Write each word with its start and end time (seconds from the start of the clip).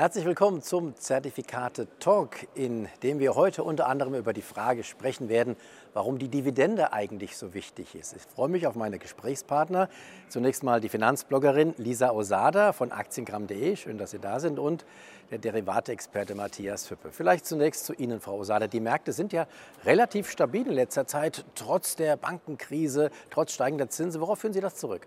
Herzlich 0.00 0.24
willkommen 0.24 0.62
zum 0.62 0.96
Zertifikate 0.96 1.86
Talk, 1.98 2.46
in 2.54 2.88
dem 3.02 3.18
wir 3.18 3.34
heute 3.34 3.62
unter 3.62 3.86
anderem 3.86 4.14
über 4.14 4.32
die 4.32 4.40
Frage 4.40 4.82
sprechen 4.82 5.28
werden, 5.28 5.56
warum 5.92 6.18
die 6.18 6.28
Dividende 6.28 6.94
eigentlich 6.94 7.36
so 7.36 7.52
wichtig 7.52 7.94
ist. 7.94 8.16
Ich 8.16 8.22
freue 8.22 8.48
mich 8.48 8.66
auf 8.66 8.76
meine 8.76 8.98
Gesprächspartner. 8.98 9.90
Zunächst 10.30 10.62
mal 10.62 10.80
die 10.80 10.88
Finanzbloggerin 10.88 11.74
Lisa 11.76 12.12
Osada 12.12 12.72
von 12.72 12.92
Aktiengramm.de. 12.92 13.76
Schön, 13.76 13.98
dass 13.98 14.12
Sie 14.12 14.18
da 14.18 14.40
sind. 14.40 14.58
Und 14.58 14.86
der 15.30 15.36
Derivateexperte 15.36 16.34
Matthias 16.34 16.90
Hüppe. 16.90 17.10
Vielleicht 17.12 17.44
zunächst 17.44 17.84
zu 17.84 17.92
Ihnen, 17.92 18.20
Frau 18.20 18.38
Osada. 18.38 18.68
Die 18.68 18.80
Märkte 18.80 19.12
sind 19.12 19.34
ja 19.34 19.46
relativ 19.84 20.30
stabil 20.30 20.66
in 20.66 20.72
letzter 20.72 21.06
Zeit, 21.06 21.44
trotz 21.54 21.94
der 21.96 22.16
Bankenkrise, 22.16 23.10
trotz 23.28 23.52
steigender 23.52 23.90
Zinsen. 23.90 24.22
Worauf 24.22 24.38
führen 24.38 24.54
Sie 24.54 24.62
das 24.62 24.76
zurück? 24.76 25.06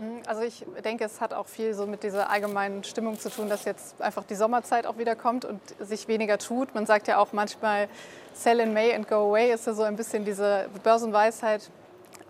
Mhm, 0.00 0.22
also 0.26 0.42
ich 0.42 0.64
denke, 0.82 1.04
es 1.04 1.20
hat 1.20 1.34
auch 1.34 1.46
viel 1.46 1.74
so 1.74 1.86
mit 1.86 2.02
dieser 2.02 2.30
allgemeinen 2.30 2.84
Stimmung 2.84 3.18
zu 3.18 3.28
tun, 3.28 3.48
dass 3.50 3.66
jetzt 3.66 4.00
einfach 4.00 4.24
die 4.24 4.34
Sommerzeit 4.34 4.86
auch 4.86 4.96
wieder 4.96 5.14
kommt 5.14 5.44
und 5.44 5.60
sich 5.78 6.08
weniger 6.08 6.38
tut. 6.38 6.74
Man 6.74 6.86
sagt 6.86 7.06
ja 7.06 7.18
auch 7.18 7.32
manchmal, 7.32 7.88
sell 8.32 8.60
in 8.60 8.72
May 8.72 8.94
and 8.94 9.06
go 9.06 9.16
away 9.28 9.52
ist 9.52 9.66
ja 9.66 9.74
so 9.74 9.82
ein 9.82 9.96
bisschen 9.96 10.24
diese 10.24 10.70
Börsenweisheit, 10.82 11.70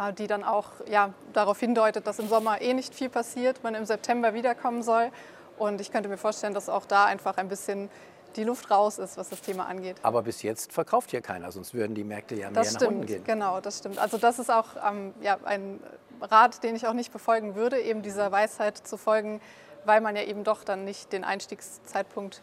äh, 0.00 0.12
die 0.12 0.26
dann 0.26 0.42
auch 0.42 0.66
ja, 0.86 1.14
darauf 1.32 1.60
hindeutet, 1.60 2.08
dass 2.08 2.18
im 2.18 2.28
Sommer 2.28 2.60
eh 2.60 2.74
nicht 2.74 2.92
viel 2.92 3.08
passiert, 3.08 3.62
man 3.62 3.76
im 3.76 3.86
September 3.86 4.34
wiederkommen 4.34 4.82
soll. 4.82 5.10
Und 5.56 5.80
ich 5.80 5.92
könnte 5.92 6.08
mir 6.08 6.16
vorstellen, 6.16 6.54
dass 6.54 6.68
auch 6.68 6.86
da 6.86 7.04
einfach 7.04 7.36
ein 7.36 7.48
bisschen 7.48 7.88
die 8.36 8.44
Luft 8.44 8.70
raus 8.70 8.98
ist, 8.98 9.16
was 9.16 9.28
das 9.28 9.40
Thema 9.40 9.66
angeht. 9.66 9.96
Aber 10.02 10.22
bis 10.22 10.42
jetzt 10.42 10.72
verkauft 10.72 11.10
hier 11.10 11.20
keiner, 11.20 11.52
sonst 11.52 11.74
würden 11.74 11.94
die 11.94 12.04
Märkte 12.04 12.34
ja 12.34 12.50
das 12.50 12.54
mehr 12.54 12.64
stimmt, 12.64 12.80
nach 12.80 12.88
unten 12.88 13.06
gehen. 13.06 13.24
Genau, 13.24 13.60
das 13.60 13.78
stimmt. 13.78 13.98
Also 13.98 14.18
das 14.18 14.38
ist 14.38 14.50
auch 14.50 14.68
ähm, 14.88 15.14
ja, 15.20 15.38
ein 15.44 15.80
Rat, 16.20 16.62
den 16.62 16.76
ich 16.76 16.86
auch 16.86 16.92
nicht 16.92 17.12
befolgen 17.12 17.54
würde, 17.54 17.80
eben 17.80 18.02
dieser 18.02 18.30
Weisheit 18.32 18.76
zu 18.76 18.96
folgen, 18.96 19.40
weil 19.84 20.00
man 20.00 20.16
ja 20.16 20.22
eben 20.22 20.44
doch 20.44 20.64
dann 20.64 20.84
nicht 20.84 21.12
den 21.12 21.24
Einstiegszeitpunkt 21.24 22.42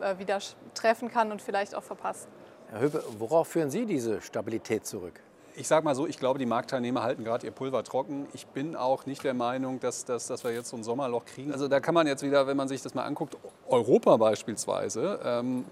äh, 0.00 0.18
wieder 0.18 0.38
treffen 0.74 1.10
kann 1.10 1.32
und 1.32 1.42
vielleicht 1.42 1.74
auch 1.74 1.82
verpasst. 1.82 2.28
Herr 2.70 2.80
Höbe, 2.80 3.04
worauf 3.18 3.48
führen 3.48 3.70
Sie 3.70 3.84
diese 3.84 4.20
Stabilität 4.22 4.86
zurück? 4.86 5.20
Ich 5.54 5.68
sage 5.68 5.84
mal 5.84 5.94
so, 5.94 6.06
ich 6.06 6.18
glaube, 6.18 6.38
die 6.38 6.46
Marktteilnehmer 6.46 7.02
halten 7.02 7.24
gerade 7.24 7.46
ihr 7.46 7.52
Pulver 7.52 7.84
trocken. 7.84 8.26
Ich 8.32 8.46
bin 8.46 8.76
auch 8.76 9.06
nicht 9.06 9.24
der 9.24 9.34
Meinung, 9.34 9.80
dass, 9.80 10.04
dass, 10.04 10.26
dass 10.26 10.44
wir 10.44 10.52
jetzt 10.52 10.68
so 10.68 10.76
ein 10.76 10.84
Sommerloch 10.84 11.24
kriegen. 11.24 11.52
Also 11.52 11.68
da 11.68 11.80
kann 11.80 11.94
man 11.94 12.06
jetzt 12.06 12.22
wieder, 12.22 12.46
wenn 12.46 12.56
man 12.56 12.68
sich 12.68 12.82
das 12.82 12.94
mal 12.94 13.04
anguckt, 13.04 13.36
Europa 13.68 14.16
beispielsweise. 14.16 15.20
Ähm, 15.24 15.64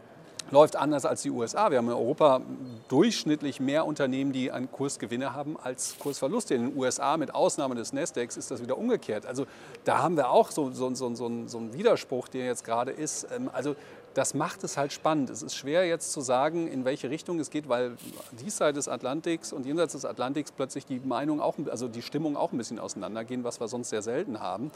läuft 0.50 0.76
anders 0.76 1.04
als 1.04 1.22
die 1.22 1.30
USA. 1.30 1.70
Wir 1.70 1.78
haben 1.78 1.88
in 1.88 1.94
Europa 1.94 2.40
durchschnittlich 2.88 3.60
mehr 3.60 3.86
Unternehmen, 3.86 4.32
die 4.32 4.50
einen 4.50 4.70
Kursgewinne 4.70 5.34
haben 5.34 5.56
als 5.62 5.96
Kursverluste. 5.98 6.54
In 6.54 6.70
den 6.70 6.78
USA, 6.78 7.16
mit 7.16 7.34
Ausnahme 7.34 7.74
des 7.74 7.92
Nasdaqs, 7.92 8.36
ist 8.36 8.50
das 8.50 8.62
wieder 8.62 8.78
umgekehrt. 8.78 9.26
Also 9.26 9.46
da 9.84 9.98
haben 9.98 10.16
wir 10.16 10.30
auch 10.30 10.50
so, 10.50 10.70
so, 10.72 10.94
so, 10.94 11.14
so, 11.14 11.30
so 11.46 11.58
einen 11.58 11.72
Widerspruch, 11.72 12.28
der 12.28 12.46
jetzt 12.46 12.64
gerade 12.64 12.90
ist. 12.90 13.26
Ähm, 13.34 13.50
also 13.52 13.76
das 14.14 14.34
macht 14.34 14.64
es 14.64 14.76
halt 14.76 14.92
spannend. 14.92 15.30
Es 15.30 15.42
ist 15.42 15.54
schwer 15.54 15.86
jetzt 15.86 16.12
zu 16.12 16.20
sagen, 16.20 16.66
in 16.66 16.84
welche 16.84 17.10
Richtung 17.10 17.38
es 17.38 17.50
geht, 17.50 17.68
weil 17.68 17.96
diesseits 18.40 18.76
des 18.76 18.88
Atlantiks 18.88 19.52
und 19.52 19.66
jenseits 19.66 19.92
des 19.92 20.04
Atlantiks 20.04 20.50
plötzlich 20.50 20.84
die 20.86 21.00
Meinung 21.00 21.40
auch, 21.40 21.54
also 21.70 21.86
die 21.86 22.02
Stimmung 22.02 22.36
auch 22.36 22.52
ein 22.52 22.58
bisschen 22.58 22.78
auseinandergehen, 22.78 23.44
was 23.44 23.60
wir 23.60 23.68
sonst 23.68 23.90
sehr 23.90 24.02
selten 24.02 24.40
haben. 24.40 24.70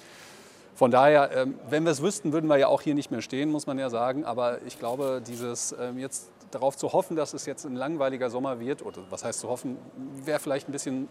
Von 0.75 0.91
daher, 0.91 1.31
ähm, 1.33 1.59
wenn 1.69 1.85
wir 1.85 1.93
es 1.93 2.03
wüssten, 2.03 2.33
würden 2.33 2.49
wir 2.49 2.57
ja 2.57 2.67
auch 2.67 2.83
hier 2.83 2.95
nicht 2.95 3.11
mehr 3.11 3.23
stehen, 3.23 3.51
muss 3.51 3.67
man 3.67 3.79
ja 3.79 3.91
sagen. 3.91 4.25
Aber 4.25 4.63
ich 4.63 4.79
glaube, 4.79 5.23
dieses 5.25 5.75
ähm, 5.81 5.99
jetzt 5.99 6.31
darauf 6.51 6.77
zu 6.77 6.93
hoffen, 6.93 7.17
dass 7.17 7.33
es 7.33 7.47
jetzt 7.47 7.65
ein 7.65 7.77
langweiliger 7.77 8.31
Sommer 8.31 8.61
wird, 8.61 8.85
oder 8.85 8.99
was 9.11 9.25
heißt 9.25 9.41
zu 9.41 9.49
hoffen, 9.49 9.77
wäre 10.25 10.39
vielleicht 10.39 10.69
ein 10.69 10.73
bisschen 10.73 11.09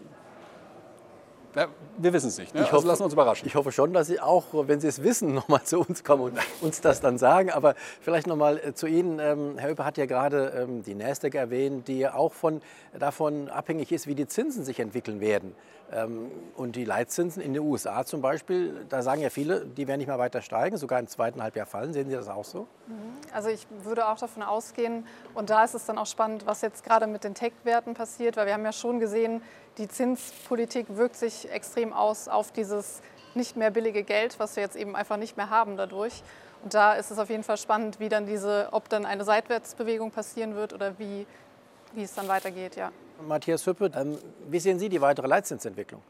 ja, 1.56 1.68
wir 1.98 2.12
wissen 2.12 2.28
es 2.28 2.38
nicht. 2.38 2.52
Ne? 2.52 2.62
Ich 2.62 2.66
also 2.66 2.78
hoffe, 2.78 2.88
lassen 2.88 3.04
uns 3.04 3.12
überraschen. 3.12 3.46
Ich 3.46 3.54
hoffe 3.54 3.70
schon, 3.70 3.92
dass 3.92 4.08
Sie 4.08 4.18
auch, 4.18 4.46
wenn 4.52 4.80
Sie 4.80 4.88
es 4.88 5.04
wissen, 5.04 5.34
nochmal 5.34 5.62
zu 5.62 5.78
uns 5.78 6.02
kommen 6.02 6.22
und 6.22 6.38
uns 6.60 6.80
das 6.80 7.00
dann 7.00 7.16
sagen. 7.16 7.50
Aber 7.50 7.76
vielleicht 8.00 8.26
nochmal 8.26 8.58
äh, 8.58 8.74
zu 8.74 8.88
Ihnen. 8.88 9.20
Ähm, 9.20 9.56
Herr 9.56 9.70
Öper 9.70 9.84
hat 9.84 9.96
ja 9.96 10.06
gerade 10.06 10.66
die 10.84 10.94
Nasdaq 10.94 11.36
erwähnt, 11.36 11.86
die 11.86 12.00
ja 12.00 12.14
auch 12.14 12.32
von, 12.32 12.60
davon 12.98 13.48
abhängig 13.48 13.92
ist, 13.92 14.08
wie 14.08 14.16
die 14.16 14.26
Zinsen 14.26 14.64
sich 14.64 14.80
entwickeln 14.80 15.20
werden. 15.20 15.54
Ähm, 15.92 16.30
und 16.56 16.76
die 16.76 16.84
Leitzinsen 16.84 17.42
in 17.42 17.52
den 17.52 17.62
USA 17.62 18.04
zum 18.04 18.20
Beispiel, 18.20 18.86
da 18.88 19.02
sagen 19.02 19.20
ja 19.20 19.30
viele, 19.30 19.64
die 19.64 19.86
werden 19.86 19.98
nicht 19.98 20.06
mehr 20.06 20.18
weiter 20.18 20.42
steigen, 20.42 20.76
sogar 20.76 20.98
im 20.98 21.06
zweiten 21.06 21.42
Halbjahr 21.42 21.66
fallen. 21.66 21.92
Sehen 21.92 22.08
Sie 22.08 22.14
das 22.14 22.28
auch 22.28 22.44
so? 22.44 22.66
Mhm. 22.86 23.14
Also 23.32 23.48
ich 23.48 23.66
würde 23.82 24.08
auch 24.08 24.18
davon 24.18 24.42
ausgehen, 24.42 25.06
und 25.34 25.50
da 25.50 25.64
ist 25.64 25.74
es 25.74 25.86
dann 25.86 25.98
auch 25.98 26.06
spannend, 26.06 26.46
was 26.46 26.62
jetzt 26.62 26.84
gerade 26.84 27.06
mit 27.06 27.24
den 27.24 27.34
Tech-Werten 27.34 27.94
passiert, 27.94 28.36
weil 28.36 28.46
wir 28.46 28.54
haben 28.54 28.64
ja 28.64 28.72
schon 28.72 28.98
gesehen, 28.98 29.42
die 29.78 29.88
Zinspolitik 29.88 30.86
wirkt 30.96 31.16
sich 31.16 31.50
extrem 31.50 31.92
aus 31.92 32.28
auf 32.28 32.52
dieses 32.52 33.00
nicht 33.34 33.56
mehr 33.56 33.70
billige 33.70 34.04
Geld, 34.04 34.38
was 34.38 34.56
wir 34.56 34.62
jetzt 34.62 34.76
eben 34.76 34.94
einfach 34.96 35.16
nicht 35.16 35.36
mehr 35.36 35.50
haben 35.50 35.76
dadurch. 35.76 36.22
Und 36.62 36.72
da 36.72 36.94
ist 36.94 37.10
es 37.10 37.18
auf 37.18 37.28
jeden 37.28 37.42
Fall 37.42 37.58
spannend, 37.58 38.00
wie 38.00 38.08
dann 38.08 38.26
diese, 38.26 38.68
ob 38.70 38.88
dann 38.88 39.04
eine 39.04 39.24
Seitwärtsbewegung 39.24 40.10
passieren 40.10 40.54
wird 40.54 40.72
oder 40.72 40.98
wie, 40.98 41.26
wie 41.92 42.02
es 42.02 42.14
dann 42.14 42.28
weitergeht, 42.28 42.76
ja. 42.76 42.90
Matthias 43.26 43.66
Hüppe, 43.66 43.90
wie 44.48 44.58
sehen 44.60 44.78
Sie 44.78 44.88
die 44.88 45.00
weitere 45.00 45.26
Leitzinsentwicklung? 45.26 46.02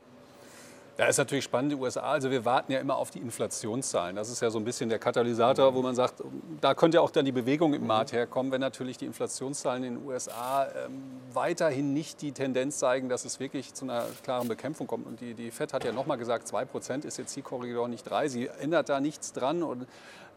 Da 0.96 1.06
ist 1.06 1.18
natürlich 1.18 1.44
spannend, 1.44 1.72
die 1.72 1.76
USA. 1.76 2.02
Also 2.02 2.30
wir 2.30 2.44
warten 2.44 2.70
ja 2.70 2.78
immer 2.78 2.96
auf 2.96 3.10
die 3.10 3.18
Inflationszahlen. 3.18 4.14
Das 4.14 4.28
ist 4.30 4.40
ja 4.40 4.50
so 4.50 4.58
ein 4.58 4.64
bisschen 4.64 4.88
der 4.88 5.00
Katalysator, 5.00 5.74
wo 5.74 5.82
man 5.82 5.96
sagt, 5.96 6.22
da 6.60 6.74
könnte 6.74 7.02
auch 7.02 7.10
dann 7.10 7.24
die 7.24 7.32
Bewegung 7.32 7.74
im 7.74 7.84
Markt 7.84 8.12
herkommen, 8.12 8.52
wenn 8.52 8.60
natürlich 8.60 8.96
die 8.96 9.06
Inflationszahlen 9.06 9.82
in 9.82 9.94
den 9.96 10.06
USA 10.06 10.66
ähm, 10.66 11.02
weiterhin 11.32 11.94
nicht 11.94 12.22
die 12.22 12.30
Tendenz 12.30 12.78
zeigen, 12.78 13.08
dass 13.08 13.24
es 13.24 13.40
wirklich 13.40 13.74
zu 13.74 13.84
einer 13.84 14.04
klaren 14.22 14.46
Bekämpfung 14.46 14.86
kommt. 14.86 15.06
Und 15.06 15.20
die, 15.20 15.34
die 15.34 15.50
FED 15.50 15.72
hat 15.72 15.84
ja 15.84 15.90
nochmal 15.90 16.16
gesagt, 16.16 16.46
2% 16.46 17.04
ist 17.04 17.18
jetzt 17.18 17.34
die 17.34 17.42
Korridor 17.42 17.88
nicht 17.88 18.04
3. 18.04 18.28
Sie 18.28 18.46
ändert 18.46 18.88
da 18.88 19.00
nichts 19.00 19.32
dran. 19.32 19.64
Und 19.64 19.88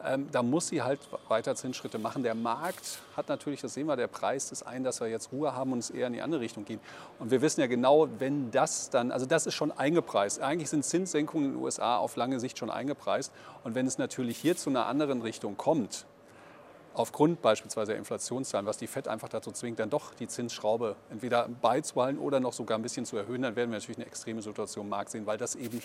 ähm, 0.06 0.28
da 0.32 0.44
muss 0.44 0.68
sie 0.68 0.82
halt 0.82 1.00
weiter 1.28 1.56
Zinsschritte 1.56 1.98
machen. 1.98 2.24
Der 2.24 2.36
Markt 2.36 3.00
hat 3.16 3.30
natürlich, 3.30 3.62
das 3.62 3.74
sehen 3.74 3.88
wir, 3.88 3.96
der 3.96 4.08
Preis 4.08 4.52
ist 4.52 4.64
ein, 4.64 4.84
dass 4.84 5.00
wir 5.00 5.08
jetzt 5.08 5.32
Ruhe 5.32 5.56
haben 5.56 5.74
und 5.74 5.80
es 5.80 5.90
eher 5.90 6.08
in 6.08 6.14
die 6.14 6.22
andere 6.22 6.42
Richtung 6.42 6.66
gehen. 6.66 6.80
Und 7.20 7.32
wir 7.32 7.42
wissen 7.42 7.62
ja 7.62 7.68
genau, 7.68 8.08
wenn 8.20 8.52
das 8.52 8.90
dann, 8.90 9.12
also 9.12 9.26
das 9.26 9.48
ist 9.48 9.56
schon 9.56 9.72
eingepreist. 9.72 10.40
Eigentlich 10.48 10.70
sind 10.70 10.86
Zinssenkungen 10.86 11.48
in 11.48 11.54
den 11.56 11.62
USA 11.62 11.98
auf 11.98 12.16
lange 12.16 12.40
Sicht 12.40 12.58
schon 12.58 12.70
eingepreist. 12.70 13.34
Und 13.66 13.76
wenn 13.76 13.86
es 13.86 13.98
natürlich 13.98 14.38
hier 14.38 14.56
zu 14.56 14.70
einer 14.70 14.86
anderen 14.86 15.22
Richtung 15.22 15.58
kommt, 15.58 16.06
aufgrund 16.94 17.42
beispielsweise 17.42 17.92
der 17.92 17.98
Inflationszahlen, 17.98 18.66
was 18.66 18.78
die 18.78 18.88
FED 18.88 19.10
einfach 19.10 19.28
dazu 19.28 19.52
zwingt, 19.52 19.78
dann 19.80 19.90
doch 19.90 20.14
die 20.14 20.28
Zinsschraube 20.28 20.96
entweder 21.10 21.50
beizuhalten 21.62 22.18
oder 22.18 22.40
noch 22.40 22.54
sogar 22.54 22.78
ein 22.78 22.82
bisschen 22.82 23.06
zu 23.06 23.18
erhöhen, 23.18 23.42
dann 23.42 23.58
werden 23.58 23.72
wir 23.72 23.78
natürlich 23.78 23.98
eine 23.98 24.08
extreme 24.08 24.42
Situation 24.42 24.86
im 24.86 24.90
Markt 24.90 25.12
sehen, 25.12 25.26
weil 25.26 25.38
das 25.38 25.56
eben 25.56 25.82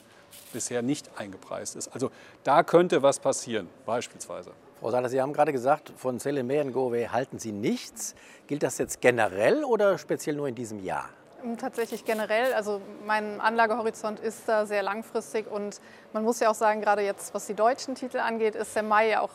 bisher 0.52 0.80
nicht 0.80 1.10
eingepreist 1.18 1.74
ist. 1.74 1.88
Also 1.88 2.12
da 2.44 2.62
könnte 2.62 3.02
was 3.02 3.18
passieren, 3.18 3.68
beispielsweise. 3.84 4.52
Frau 4.78 4.92
Sahler, 4.92 5.08
Sie 5.08 5.20
haben 5.20 5.32
gerade 5.32 5.50
gesagt, 5.50 5.92
von 5.96 6.20
Celle 6.20 6.44
Go 6.70 6.92
halten 6.92 7.40
Sie 7.40 7.50
nichts. 7.50 8.14
Gilt 8.46 8.62
das 8.62 8.78
jetzt 8.78 9.00
generell 9.00 9.64
oder 9.64 9.98
speziell 9.98 10.36
nur 10.36 10.46
in 10.46 10.54
diesem 10.54 10.84
Jahr? 10.84 11.08
Tatsächlich 11.58 12.04
generell. 12.04 12.52
Also 12.54 12.80
mein 13.06 13.40
Anlagehorizont 13.40 14.20
ist 14.20 14.48
da 14.48 14.64
sehr 14.64 14.82
langfristig 14.82 15.50
und 15.50 15.80
man 16.12 16.22
muss 16.22 16.38
ja 16.40 16.50
auch 16.50 16.54
sagen, 16.54 16.80
gerade 16.80 17.02
jetzt, 17.02 17.34
was 17.34 17.46
die 17.46 17.54
deutschen 17.54 17.94
Titel 17.94 18.18
angeht, 18.18 18.54
ist 18.54 18.76
der 18.76 18.82
Mai 18.82 19.08
ja 19.08 19.20
auch 19.20 19.30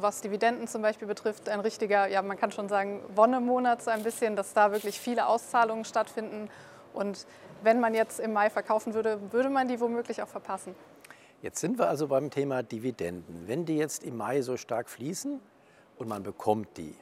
was 0.00 0.20
Dividenden 0.20 0.68
zum 0.68 0.82
Beispiel 0.82 1.08
betrifft, 1.08 1.48
ein 1.48 1.60
richtiger, 1.60 2.06
ja 2.06 2.22
man 2.22 2.38
kann 2.38 2.52
schon 2.52 2.68
sagen, 2.68 3.00
Wonnemonat 3.14 3.82
so 3.82 3.90
ein 3.90 4.02
bisschen, 4.02 4.36
dass 4.36 4.52
da 4.52 4.72
wirklich 4.72 5.00
viele 5.00 5.26
Auszahlungen 5.26 5.84
stattfinden. 5.84 6.50
Und 6.92 7.26
wenn 7.62 7.80
man 7.80 7.94
jetzt 7.94 8.20
im 8.20 8.32
Mai 8.32 8.50
verkaufen 8.50 8.94
würde, 8.94 9.18
würde 9.32 9.50
man 9.50 9.68
die 9.68 9.80
womöglich 9.80 10.22
auch 10.22 10.28
verpassen. 10.28 10.74
Jetzt 11.42 11.60
sind 11.60 11.78
wir 11.78 11.88
also 11.88 12.08
beim 12.08 12.30
Thema 12.30 12.62
Dividenden. 12.62 13.44
Wenn 13.46 13.64
die 13.64 13.76
jetzt 13.76 14.04
im 14.04 14.16
Mai 14.16 14.42
so 14.42 14.56
stark 14.56 14.90
fließen 14.90 15.40
und 15.96 16.08
man 16.08 16.22
bekommt 16.22 16.76
die, 16.76 16.94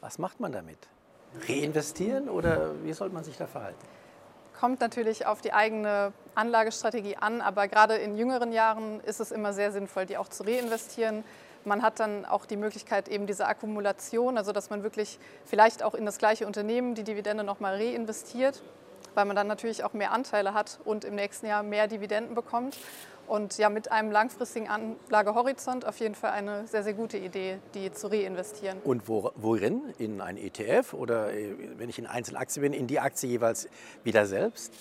was 0.00 0.18
macht 0.18 0.38
man 0.40 0.52
damit? 0.52 0.78
Reinvestieren 1.48 2.28
oder 2.28 2.72
wie 2.82 2.92
soll 2.92 3.10
man 3.10 3.24
sich 3.24 3.36
da 3.36 3.46
verhalten? 3.46 3.78
Kommt 4.58 4.80
natürlich 4.80 5.26
auf 5.26 5.40
die 5.40 5.52
eigene 5.52 6.12
Anlagestrategie 6.34 7.16
an, 7.16 7.40
aber 7.40 7.68
gerade 7.68 7.94
in 7.94 8.16
jüngeren 8.16 8.50
Jahren 8.52 9.00
ist 9.00 9.20
es 9.20 9.30
immer 9.30 9.52
sehr 9.52 9.70
sinnvoll, 9.70 10.06
die 10.06 10.16
auch 10.16 10.28
zu 10.28 10.42
reinvestieren. 10.42 11.22
Man 11.64 11.82
hat 11.82 12.00
dann 12.00 12.24
auch 12.24 12.44
die 12.44 12.56
Möglichkeit 12.56 13.08
eben 13.08 13.26
diese 13.26 13.46
Akkumulation, 13.46 14.36
also 14.36 14.52
dass 14.52 14.70
man 14.70 14.82
wirklich 14.82 15.18
vielleicht 15.44 15.82
auch 15.82 15.94
in 15.94 16.06
das 16.06 16.18
gleiche 16.18 16.46
Unternehmen 16.46 16.94
die 16.94 17.04
Dividende 17.04 17.44
nochmal 17.44 17.76
reinvestiert, 17.76 18.62
weil 19.14 19.26
man 19.26 19.36
dann 19.36 19.46
natürlich 19.46 19.84
auch 19.84 19.92
mehr 19.92 20.12
Anteile 20.12 20.54
hat 20.54 20.80
und 20.84 21.04
im 21.04 21.14
nächsten 21.14 21.46
Jahr 21.46 21.62
mehr 21.62 21.86
Dividenden 21.86 22.34
bekommt. 22.34 22.76
Und 23.28 23.58
ja, 23.58 23.68
mit 23.68 23.92
einem 23.92 24.10
langfristigen 24.10 24.68
Anlagehorizont 24.68 25.86
auf 25.86 26.00
jeden 26.00 26.14
Fall 26.14 26.30
eine 26.30 26.66
sehr, 26.66 26.82
sehr 26.82 26.94
gute 26.94 27.18
Idee, 27.18 27.58
die 27.74 27.92
zu 27.92 28.08
reinvestieren. 28.08 28.80
Und 28.82 29.06
wo, 29.06 29.32
worin? 29.36 29.82
In 29.98 30.22
ein 30.22 30.38
ETF 30.38 30.94
oder 30.94 31.32
äh, 31.32 31.54
wenn 31.76 31.90
ich 31.90 31.98
in 31.98 32.06
Einzelaktien 32.06 32.62
bin, 32.62 32.72
in 32.72 32.86
die 32.86 33.00
Aktie 33.00 33.28
jeweils 33.28 33.68
wieder 34.02 34.24
selbst? 34.24 34.72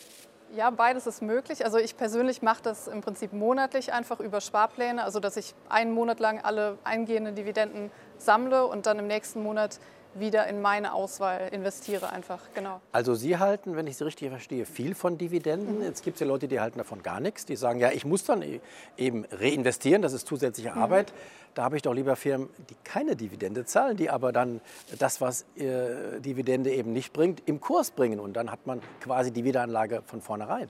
Ja, 0.55 0.69
beides 0.69 1.05
ist 1.07 1.21
möglich. 1.21 1.65
Also 1.65 1.77
ich 1.77 1.97
persönlich 1.97 2.41
mache 2.41 2.63
das 2.63 2.87
im 2.87 3.01
Prinzip 3.01 3.33
monatlich 3.33 3.91
einfach 3.91 4.21
über 4.21 4.39
Sparpläne, 4.39 5.03
also 5.03 5.19
dass 5.19 5.35
ich 5.35 5.53
einen 5.67 5.91
Monat 5.91 6.21
lang 6.21 6.39
alle 6.39 6.77
eingehenden 6.85 7.35
Dividenden 7.35 7.91
sammle 8.17 8.65
und 8.65 8.85
dann 8.85 8.97
im 8.97 9.07
nächsten 9.07 9.43
Monat 9.43 9.79
wieder 10.19 10.47
in 10.47 10.61
meine 10.61 10.93
Auswahl 10.93 11.49
investiere 11.51 12.09
einfach, 12.09 12.39
genau. 12.53 12.81
Also 12.91 13.15
Sie 13.15 13.37
halten, 13.37 13.75
wenn 13.75 13.87
ich 13.87 13.97
Sie 13.97 14.05
richtig 14.05 14.29
verstehe, 14.29 14.65
viel 14.65 14.95
von 14.95 15.17
Dividenden. 15.17 15.79
Mhm. 15.79 15.83
Jetzt 15.83 16.03
gibt 16.03 16.15
es 16.15 16.21
ja 16.21 16.27
Leute, 16.27 16.47
die 16.47 16.59
halten 16.59 16.77
davon 16.77 17.03
gar 17.03 17.19
nichts. 17.19 17.45
Die 17.45 17.55
sagen, 17.55 17.79
ja, 17.79 17.91
ich 17.91 18.05
muss 18.05 18.23
dann 18.25 18.41
e-, 18.41 18.59
eben 18.97 19.25
reinvestieren, 19.31 20.01
das 20.01 20.13
ist 20.13 20.27
zusätzliche 20.27 20.71
mhm. 20.71 20.81
Arbeit. 20.81 21.13
Da 21.53 21.63
habe 21.63 21.75
ich 21.75 21.81
doch 21.81 21.93
lieber 21.93 22.15
Firmen, 22.15 22.49
die 22.69 22.75
keine 22.83 23.15
Dividende 23.15 23.65
zahlen, 23.65 23.97
die 23.97 24.09
aber 24.09 24.31
dann 24.31 24.61
das, 24.99 25.21
was 25.21 25.45
äh, 25.55 26.19
Dividende 26.19 26.71
eben 26.71 26.93
nicht 26.93 27.13
bringt, 27.13 27.41
im 27.47 27.59
Kurs 27.59 27.89
bringen. 27.91 28.19
Und 28.19 28.33
dann 28.33 28.51
hat 28.51 28.67
man 28.67 28.81
quasi 29.01 29.31
die 29.31 29.43
Wiederanlage 29.43 30.03
von 30.05 30.21
vornherein. 30.21 30.69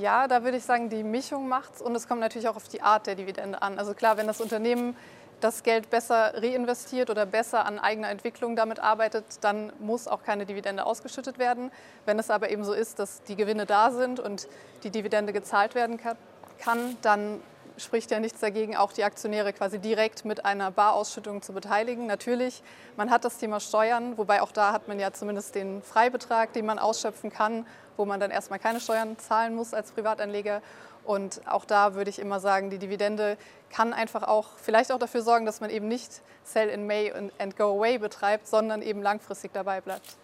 Ja, 0.00 0.28
da 0.28 0.44
würde 0.44 0.56
ich 0.56 0.64
sagen, 0.64 0.88
die 0.88 1.02
Mischung 1.02 1.46
macht 1.48 1.74
es 1.74 1.82
und 1.82 1.94
es 1.94 2.08
kommt 2.08 2.20
natürlich 2.20 2.48
auch 2.48 2.56
auf 2.56 2.68
die 2.68 2.80
Art 2.80 3.06
der 3.06 3.16
Dividende 3.16 3.60
an. 3.60 3.78
Also 3.78 3.92
klar, 3.92 4.16
wenn 4.16 4.26
das 4.26 4.40
Unternehmen 4.40 4.96
das 5.40 5.62
Geld 5.62 5.90
besser 5.90 6.34
reinvestiert 6.34 7.10
oder 7.10 7.26
besser 7.26 7.66
an 7.66 7.78
eigener 7.78 8.08
Entwicklung 8.10 8.56
damit 8.56 8.80
arbeitet, 8.80 9.24
dann 9.42 9.72
muss 9.78 10.08
auch 10.08 10.22
keine 10.22 10.46
Dividende 10.46 10.86
ausgeschüttet 10.86 11.38
werden. 11.38 11.70
Wenn 12.06 12.18
es 12.18 12.30
aber 12.30 12.50
eben 12.50 12.64
so 12.64 12.72
ist, 12.72 12.98
dass 12.98 13.22
die 13.22 13.36
Gewinne 13.36 13.66
da 13.66 13.90
sind 13.90 14.20
und 14.20 14.48
die 14.82 14.90
Dividende 14.90 15.32
gezahlt 15.32 15.74
werden 15.74 15.98
kann, 15.98 16.96
dann 17.02 17.40
spricht 17.76 18.10
ja 18.10 18.20
nichts 18.20 18.40
dagegen, 18.40 18.76
auch 18.76 18.92
die 18.92 19.04
Aktionäre 19.04 19.52
quasi 19.52 19.78
direkt 19.78 20.24
mit 20.24 20.44
einer 20.44 20.70
Barausschüttung 20.70 21.42
zu 21.42 21.52
beteiligen. 21.52 22.06
Natürlich, 22.06 22.62
man 22.96 23.10
hat 23.10 23.24
das 23.24 23.38
Thema 23.38 23.60
Steuern, 23.60 24.16
wobei 24.16 24.42
auch 24.42 24.52
da 24.52 24.72
hat 24.72 24.88
man 24.88 25.00
ja 25.00 25.12
zumindest 25.12 25.54
den 25.54 25.82
Freibetrag, 25.82 26.52
den 26.52 26.66
man 26.66 26.78
ausschöpfen 26.78 27.30
kann, 27.30 27.66
wo 27.96 28.04
man 28.04 28.20
dann 28.20 28.30
erstmal 28.30 28.58
keine 28.58 28.80
Steuern 28.80 29.18
zahlen 29.18 29.54
muss 29.54 29.74
als 29.74 29.92
Privatanleger. 29.92 30.62
Und 31.04 31.42
auch 31.46 31.64
da 31.64 31.94
würde 31.94 32.10
ich 32.10 32.18
immer 32.18 32.40
sagen, 32.40 32.70
die 32.70 32.78
Dividende 32.78 33.36
kann 33.70 33.92
einfach 33.92 34.22
auch 34.22 34.56
vielleicht 34.56 34.90
auch 34.90 34.98
dafür 34.98 35.22
sorgen, 35.22 35.44
dass 35.44 35.60
man 35.60 35.70
eben 35.70 35.88
nicht 35.88 36.22
Sell 36.44 36.68
in 36.68 36.86
May 36.86 37.12
and 37.38 37.56
Go 37.56 37.76
Away 37.76 37.98
betreibt, 37.98 38.46
sondern 38.46 38.80
eben 38.82 39.02
langfristig 39.02 39.52
dabei 39.52 39.80
bleibt. 39.80 40.16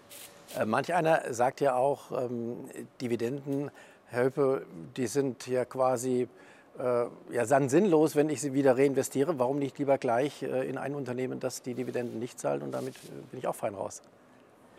Äh, 0.59 0.65
manch 0.65 0.93
einer 0.95 1.33
sagt 1.33 1.61
ja 1.61 1.75
auch, 1.75 2.11
ähm, 2.13 2.71
Dividenden, 3.01 3.71
Höppe, 4.11 4.67
die 4.97 5.07
sind 5.07 5.47
ja 5.47 5.65
quasi 5.65 6.29
ja, 6.79 7.47
dann 7.47 7.69
sinnlos, 7.69 8.17
wenn 8.17 8.31
ich 8.31 8.41
sie 8.41 8.55
wieder 8.55 8.77
reinvestiere. 8.79 9.39
Warum 9.39 9.59
nicht 9.59 9.79
lieber 9.79 9.99
gleich 9.99 10.43
äh, 10.43 10.69
in 10.69 10.79
ein 10.79 10.95
Unternehmen, 10.95 11.41
das 11.41 11.63
die 11.63 11.75
Dividenden 11.75 12.19
nicht 12.19 12.39
zahlt 12.39 12.63
und 12.63 12.73
damit 12.73 12.95
äh, 12.97 13.09
bin 13.31 13.39
ich 13.39 13.47
auch 13.47 13.55
fein 13.55 13.75
raus? 13.75 14.03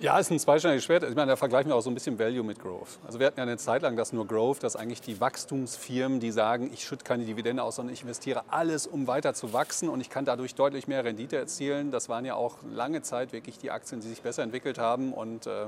Ja, 0.01 0.17
ist 0.17 0.31
ein 0.31 0.39
zweischneidiges 0.39 0.85
Schwert. 0.85 1.03
Ich 1.03 1.13
meine, 1.13 1.29
da 1.29 1.35
vergleichen 1.35 1.69
wir 1.69 1.75
auch 1.75 1.81
so 1.81 1.91
ein 1.91 1.93
bisschen 1.93 2.17
Value 2.17 2.43
mit 2.43 2.59
Growth. 2.59 2.97
Also 3.05 3.19
wir 3.19 3.27
hatten 3.27 3.37
ja 3.37 3.43
eine 3.43 3.57
Zeit 3.57 3.83
lang 3.83 3.95
das 3.95 4.13
nur 4.13 4.25
Growth, 4.25 4.63
dass 4.63 4.75
eigentlich 4.75 5.01
die 5.01 5.21
Wachstumsfirmen, 5.21 6.19
die 6.19 6.31
sagen, 6.31 6.71
ich 6.73 6.85
schütte 6.85 7.03
keine 7.03 7.23
Dividende 7.23 7.61
aus, 7.61 7.75
sondern 7.75 7.93
ich 7.93 8.01
investiere 8.01 8.45
alles, 8.47 8.87
um 8.87 9.05
weiter 9.05 9.35
zu 9.35 9.53
wachsen 9.53 9.89
und 9.89 10.01
ich 10.01 10.09
kann 10.09 10.25
dadurch 10.25 10.55
deutlich 10.55 10.87
mehr 10.87 11.03
Rendite 11.03 11.37
erzielen. 11.37 11.91
Das 11.91 12.09
waren 12.09 12.25
ja 12.25 12.33
auch 12.33 12.57
lange 12.73 13.03
Zeit 13.03 13.31
wirklich 13.31 13.59
die 13.59 13.69
Aktien, 13.69 14.01
die 14.01 14.07
sich 14.07 14.23
besser 14.23 14.41
entwickelt 14.41 14.79
haben 14.79 15.13
und 15.13 15.45
äh, 15.45 15.67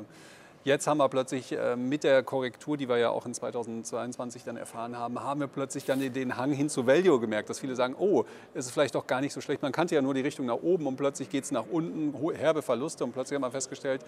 Jetzt 0.65 0.88
haben 0.88 1.00
wir 1.00 1.10
plötzlich 1.10 1.51
äh, 1.51 1.75
mit 1.75 2.06
der 2.06 2.24
Korrektur, 2.24 2.77
die 2.77 2.88
wir 2.88 2.98
ja 2.98 3.10
auch 3.10 3.25
in 3.25 3.33
2022 3.33 4.45
dann 4.45 4.56
erfahren 4.56 4.98
haben, 4.98 5.21
haben 5.21 5.42
wir 5.42 5.48
plötzlich 5.48 5.83
dann 5.83 6.00
den 6.00 6.38
Hang 6.38 6.54
hin 6.54 6.69
zu 6.69 6.88
Value 6.88 7.19
gemerkt, 7.19 7.50
dass 7.50 7.60
viele 7.60 7.75
sagen, 7.75 7.95
oh, 8.00 8.24
es 8.54 8.68
ist 8.68 8.71
vielleicht 8.71 8.95
doch 8.95 9.06
gar 9.06 9.19
nicht 9.19 9.33
so 9.33 9.42
schlecht. 9.42 9.62
Man 9.62 9.74
kannte 9.74 9.95
ja 9.95 10.01
nur 10.01 10.13
die 10.13 10.21
Richtung 10.21 10.45
nach 10.45 10.62
oben 10.62 10.88
und 10.88 10.95
plötzlich 10.95 11.30
geht 11.30 11.44
es 11.44 11.51
nach 11.51 11.65
unten, 11.69 12.13
herbe 12.33 12.62
Verluste 12.62 13.04
und 13.04 13.12
plötzlich 13.12 13.36
haben 13.36 13.44
wir 13.44 13.51
festgestellt, 13.51 14.06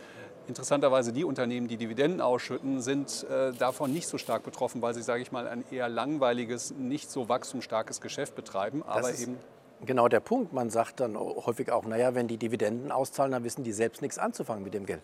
interessanterweise 0.47 1.11
die 1.11 1.25
Unternehmen, 1.25 1.67
die 1.67 1.75
Dividenden 1.75 2.21
ausschütten, 2.21 2.79
sind 2.81 3.25
äh, 3.29 3.51
davon 3.51 3.91
nicht 3.91 4.07
so 4.07 4.17
stark 4.17 4.43
betroffen, 4.43 4.81
weil 4.81 4.93
sie, 4.93 5.01
sage 5.01 5.21
ich 5.21 5.33
mal, 5.33 5.49
ein 5.49 5.65
eher 5.71 5.89
langweiliges, 5.89 6.71
nicht 6.71 7.11
so 7.11 7.27
wachstumsstarkes 7.27 7.99
Geschäft 7.99 8.33
betreiben, 8.33 8.81
aber 8.83 9.13
eben 9.13 9.37
genau 9.85 10.07
der 10.07 10.19
Punkt. 10.19 10.53
Man 10.53 10.69
sagt 10.69 10.99
dann 10.99 11.17
häufig 11.17 11.71
auch, 11.71 11.85
naja, 11.85 12.15
wenn 12.15 12.27
die 12.27 12.37
Dividenden 12.37 12.91
auszahlen, 12.91 13.31
dann 13.31 13.43
wissen 13.43 13.63
die 13.63 13.73
selbst 13.73 14.01
nichts 14.01 14.17
anzufangen 14.17 14.63
mit 14.63 14.73
dem 14.73 14.85
Geld. 14.85 15.01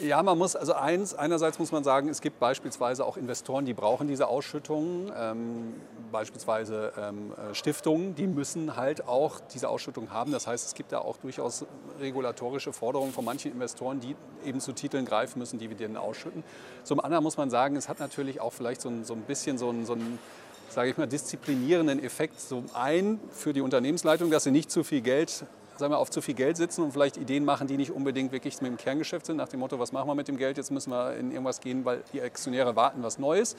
Ja, 0.00 0.22
man 0.22 0.38
muss, 0.38 0.56
also 0.56 0.74
eins, 0.74 1.14
einerseits 1.14 1.58
muss 1.58 1.70
man 1.70 1.84
sagen, 1.84 2.08
es 2.08 2.20
gibt 2.20 2.40
beispielsweise 2.40 3.04
auch 3.04 3.16
Investoren, 3.16 3.64
die 3.64 3.74
brauchen 3.74 4.08
diese 4.08 4.28
Ausschüttungen, 4.28 5.12
ähm, 5.16 5.74
beispielsweise 6.10 6.92
ähm, 6.98 7.32
äh, 7.32 7.54
Stiftungen, 7.54 8.14
die 8.14 8.26
müssen 8.26 8.76
halt 8.76 9.06
auch 9.06 9.40
diese 9.52 9.68
Ausschüttung 9.68 10.10
haben. 10.10 10.32
Das 10.32 10.46
heißt, 10.46 10.66
es 10.66 10.74
gibt 10.74 10.92
da 10.92 10.98
auch 10.98 11.16
durchaus 11.18 11.66
regulatorische 12.00 12.72
Forderungen 12.72 13.12
von 13.12 13.24
manchen 13.24 13.52
Investoren, 13.52 14.00
die 14.00 14.16
eben 14.44 14.60
zu 14.60 14.72
Titeln 14.72 15.04
greifen 15.04 15.38
müssen, 15.38 15.58
Dividenden 15.58 15.96
ausschütten. 15.96 16.44
Zum 16.82 17.00
anderen 17.00 17.22
muss 17.22 17.36
man 17.36 17.50
sagen, 17.50 17.76
es 17.76 17.88
hat 17.88 18.00
natürlich 18.00 18.40
auch 18.40 18.52
vielleicht 18.52 18.80
so 18.80 18.88
ein, 18.88 19.04
so 19.04 19.14
ein 19.14 19.22
bisschen 19.22 19.58
so 19.58 19.70
ein, 19.70 19.86
so 19.86 19.94
ein 19.94 20.18
sage 20.74 20.90
ich 20.90 20.96
mal, 20.96 21.06
disziplinierenden 21.06 22.02
Effekt. 22.02 22.40
Zum 22.40 22.66
einen 22.74 23.20
für 23.30 23.52
die 23.52 23.60
Unternehmensleitung, 23.60 24.30
dass 24.30 24.44
sie 24.44 24.50
nicht 24.50 24.70
zu 24.70 24.84
viel 24.84 25.00
Geld 25.00 25.46
sagen 25.76 25.92
wir, 25.92 25.98
auf 25.98 26.10
zu 26.10 26.22
viel 26.22 26.34
Geld 26.34 26.56
sitzen 26.56 26.82
und 26.82 26.92
vielleicht 26.92 27.16
Ideen 27.16 27.44
machen, 27.44 27.66
die 27.66 27.76
nicht 27.76 27.90
unbedingt 27.90 28.32
wirklich 28.32 28.60
mit 28.60 28.70
dem 28.70 28.76
Kerngeschäft 28.76 29.26
sind, 29.26 29.36
nach 29.36 29.48
dem 29.48 29.58
Motto, 29.60 29.78
was 29.78 29.90
machen 29.90 30.08
wir 30.08 30.14
mit 30.14 30.28
dem 30.28 30.36
Geld, 30.36 30.56
jetzt 30.56 30.70
müssen 30.70 30.90
wir 30.90 31.16
in 31.16 31.32
irgendwas 31.32 31.60
gehen, 31.60 31.84
weil 31.84 32.02
die 32.12 32.20
Aktionäre 32.20 32.76
warten 32.76 33.02
was 33.02 33.18
Neues, 33.18 33.56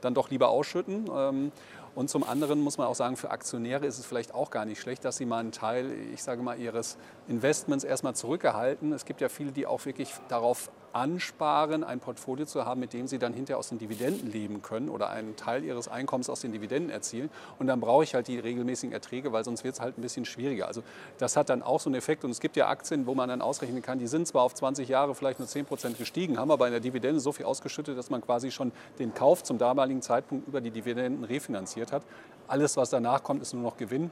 dann 0.00 0.14
doch 0.14 0.30
lieber 0.30 0.48
ausschütten. 0.48 1.52
Und 1.98 2.08
zum 2.08 2.22
anderen 2.22 2.60
muss 2.60 2.78
man 2.78 2.86
auch 2.86 2.94
sagen, 2.94 3.16
für 3.16 3.32
Aktionäre 3.32 3.84
ist 3.84 3.98
es 3.98 4.06
vielleicht 4.06 4.32
auch 4.32 4.52
gar 4.52 4.64
nicht 4.64 4.80
schlecht, 4.80 5.04
dass 5.04 5.16
sie 5.16 5.26
mal 5.26 5.40
einen 5.40 5.50
Teil, 5.50 5.90
ich 6.14 6.22
sage 6.22 6.42
mal, 6.42 6.56
ihres 6.56 6.96
Investments 7.26 7.82
erstmal 7.82 8.14
zurückerhalten. 8.14 8.92
Es 8.92 9.04
gibt 9.04 9.20
ja 9.20 9.28
viele, 9.28 9.50
die 9.50 9.66
auch 9.66 9.84
wirklich 9.84 10.12
darauf 10.28 10.70
ansparen, 10.92 11.84
ein 11.84 12.00
Portfolio 12.00 12.46
zu 12.46 12.64
haben, 12.64 12.80
mit 12.80 12.92
dem 12.92 13.06
sie 13.06 13.18
dann 13.18 13.32
hinterher 13.32 13.58
aus 13.58 13.68
den 13.68 13.78
Dividenden 13.78 14.30
leben 14.30 14.62
können 14.62 14.88
oder 14.88 15.10
einen 15.10 15.36
Teil 15.36 15.64
ihres 15.64 15.88
Einkommens 15.88 16.30
aus 16.30 16.40
den 16.40 16.52
Dividenden 16.52 16.90
erzielen. 16.90 17.30
Und 17.58 17.66
dann 17.66 17.80
brauche 17.80 18.04
ich 18.04 18.14
halt 18.14 18.28
die 18.28 18.38
regelmäßigen 18.38 18.92
Erträge, 18.92 19.32
weil 19.32 19.44
sonst 19.44 19.64
wird 19.64 19.74
es 19.74 19.80
halt 19.80 19.98
ein 19.98 20.02
bisschen 20.02 20.24
schwieriger. 20.24 20.66
Also 20.66 20.82
das 21.18 21.36
hat 21.36 21.50
dann 21.50 21.62
auch 21.62 21.80
so 21.80 21.90
einen 21.90 21.96
Effekt. 21.96 22.24
Und 22.24 22.30
es 22.30 22.40
gibt 22.40 22.56
ja 22.56 22.68
Aktien, 22.68 23.06
wo 23.06 23.14
man 23.14 23.28
dann 23.28 23.42
ausrechnen 23.42 23.82
kann, 23.82 23.98
die 23.98 24.06
sind 24.06 24.26
zwar 24.26 24.42
auf 24.42 24.54
20 24.54 24.88
Jahre 24.88 25.14
vielleicht 25.14 25.38
nur 25.38 25.48
10 25.48 25.66
Prozent 25.66 25.98
gestiegen, 25.98 26.38
haben 26.38 26.50
aber 26.50 26.66
in 26.66 26.72
der 26.72 26.80
Dividende 26.80 27.20
so 27.20 27.32
viel 27.32 27.46
ausgeschüttet, 27.46 27.98
dass 27.98 28.10
man 28.10 28.20
quasi 28.20 28.50
schon 28.50 28.72
den 28.98 29.14
Kauf 29.14 29.42
zum 29.42 29.58
damaligen 29.58 30.02
Zeitpunkt 30.02 30.48
über 30.48 30.60
die 30.60 30.70
Dividenden 30.70 31.24
refinanziert 31.24 31.87
hat. 31.92 32.02
Alles, 32.46 32.76
was 32.76 32.90
danach 32.90 33.22
kommt, 33.22 33.42
ist 33.42 33.52
nur 33.54 33.62
noch 33.62 33.76
Gewinn. 33.76 34.10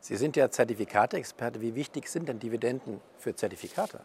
Sie 0.00 0.16
sind 0.16 0.36
ja 0.36 0.50
Zertifikate-Experte. 0.50 1.60
Wie 1.60 1.74
wichtig 1.74 2.08
sind 2.08 2.28
denn 2.28 2.38
Dividenden 2.38 3.00
für 3.18 3.34
Zertifikate? 3.34 4.00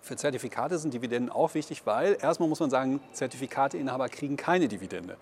Für 0.00 0.16
Zertifikate 0.16 0.78
sind 0.78 0.94
Dividenden 0.94 1.30
auch 1.30 1.54
wichtig, 1.54 1.84
weil 1.84 2.16
erstmal 2.20 2.48
muss 2.48 2.60
man 2.60 2.70
sagen, 2.70 3.00
Zertifikateinhaber 3.12 4.08
kriegen 4.08 4.36
keine 4.36 4.68
Dividende. 4.68 5.16